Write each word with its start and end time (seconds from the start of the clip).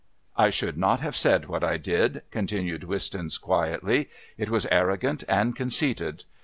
"I 0.35 0.49
should 0.49 0.79
not 0.79 1.01
have 1.01 1.15
said 1.15 1.45
what 1.47 1.63
I 1.63 1.77
did," 1.77 2.23
continued 2.31 2.85
Wistons 2.85 3.37
quietly. 3.37 4.09
"It 4.35 4.49
was 4.49 4.65
arrogant 4.71 5.23
and 5.29 5.55
conceited. 5.55 6.23